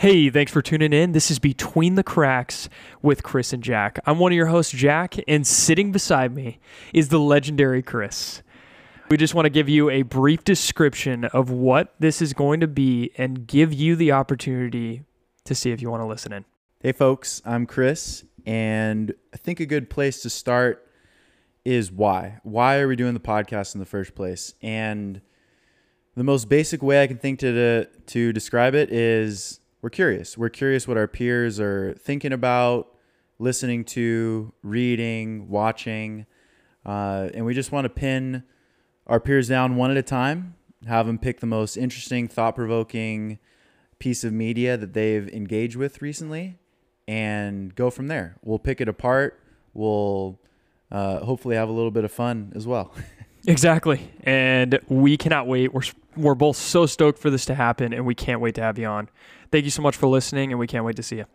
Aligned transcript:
Hey, 0.00 0.30
thanks 0.30 0.50
for 0.50 0.62
tuning 0.62 0.94
in. 0.94 1.12
This 1.12 1.30
is 1.30 1.38
Between 1.38 1.94
the 1.94 2.02
Cracks 2.02 2.70
with 3.02 3.22
Chris 3.22 3.52
and 3.52 3.62
Jack. 3.62 3.98
I'm 4.06 4.18
one 4.18 4.32
of 4.32 4.36
your 4.36 4.46
hosts, 4.46 4.72
Jack, 4.72 5.16
and 5.28 5.46
sitting 5.46 5.92
beside 5.92 6.34
me 6.34 6.58
is 6.94 7.10
the 7.10 7.18
legendary 7.18 7.82
Chris. 7.82 8.42
We 9.10 9.18
just 9.18 9.34
want 9.34 9.44
to 9.44 9.50
give 9.50 9.68
you 9.68 9.90
a 9.90 10.00
brief 10.00 10.42
description 10.42 11.26
of 11.26 11.50
what 11.50 11.94
this 11.98 12.22
is 12.22 12.32
going 12.32 12.60
to 12.60 12.66
be 12.66 13.12
and 13.18 13.46
give 13.46 13.74
you 13.74 13.94
the 13.94 14.12
opportunity 14.12 15.02
to 15.44 15.54
see 15.54 15.70
if 15.70 15.82
you 15.82 15.90
want 15.90 16.02
to 16.02 16.06
listen 16.06 16.32
in. 16.32 16.46
Hey, 16.80 16.92
folks, 16.92 17.42
I'm 17.44 17.66
Chris, 17.66 18.24
and 18.46 19.12
I 19.34 19.36
think 19.36 19.60
a 19.60 19.66
good 19.66 19.90
place 19.90 20.22
to 20.22 20.30
start 20.30 20.88
is 21.62 21.92
why. 21.92 22.40
Why 22.42 22.78
are 22.78 22.88
we 22.88 22.96
doing 22.96 23.12
the 23.12 23.20
podcast 23.20 23.74
in 23.74 23.80
the 23.80 23.84
first 23.84 24.14
place? 24.14 24.54
And 24.62 25.20
the 26.16 26.24
most 26.24 26.48
basic 26.48 26.82
way 26.82 27.02
I 27.02 27.06
can 27.06 27.18
think 27.18 27.40
to 27.40 27.52
to, 27.52 27.88
to 28.06 28.32
describe 28.32 28.74
it 28.74 28.90
is 28.90 29.59
we're 29.82 29.90
curious. 29.90 30.36
We're 30.36 30.50
curious 30.50 30.86
what 30.86 30.96
our 30.96 31.08
peers 31.08 31.58
are 31.58 31.94
thinking 31.94 32.32
about, 32.32 32.94
listening 33.38 33.84
to, 33.84 34.52
reading, 34.62 35.48
watching, 35.48 36.26
uh, 36.84 37.28
and 37.34 37.44
we 37.44 37.54
just 37.54 37.72
want 37.72 37.84
to 37.86 37.88
pin 37.88 38.42
our 39.06 39.20
peers 39.20 39.48
down 39.48 39.76
one 39.76 39.90
at 39.90 39.96
a 39.96 40.02
time, 40.02 40.54
have 40.86 41.06
them 41.06 41.18
pick 41.18 41.40
the 41.40 41.46
most 41.46 41.76
interesting, 41.76 42.28
thought 42.28 42.54
provoking 42.54 43.38
piece 43.98 44.24
of 44.24 44.32
media 44.32 44.76
that 44.76 44.92
they've 44.92 45.28
engaged 45.28 45.76
with 45.76 46.00
recently, 46.00 46.58
and 47.08 47.74
go 47.74 47.90
from 47.90 48.08
there. 48.08 48.36
We'll 48.42 48.58
pick 48.58 48.80
it 48.80 48.88
apart. 48.88 49.40
We'll 49.74 50.40
uh, 50.90 51.20
hopefully 51.20 51.56
have 51.56 51.68
a 51.68 51.72
little 51.72 51.90
bit 51.90 52.04
of 52.04 52.12
fun 52.12 52.52
as 52.54 52.66
well. 52.66 52.92
Exactly. 53.46 54.10
And 54.22 54.78
we 54.88 55.16
cannot 55.16 55.46
wait. 55.46 55.72
We're 55.72 55.82
we're 56.16 56.34
both 56.34 56.56
so 56.56 56.86
stoked 56.86 57.18
for 57.18 57.30
this 57.30 57.44
to 57.46 57.54
happen 57.54 57.92
and 57.92 58.04
we 58.04 58.14
can't 58.14 58.40
wait 58.40 58.54
to 58.56 58.62
have 58.62 58.78
you 58.78 58.86
on. 58.86 59.08
Thank 59.52 59.64
you 59.64 59.70
so 59.70 59.82
much 59.82 59.96
for 59.96 60.06
listening 60.08 60.52
and 60.52 60.58
we 60.58 60.66
can't 60.66 60.84
wait 60.84 60.96
to 60.96 61.02
see 61.02 61.16
you. 61.16 61.26